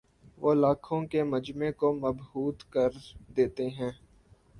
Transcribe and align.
وہ 0.37 0.53
لاکھوں 0.53 1.01
کے 1.07 1.23
مجمعے 1.23 1.71
کو 1.71 1.93
مبہوت 1.95 2.63
کر 2.71 2.89
دیتے 3.37 3.67
ہیں 3.69 3.91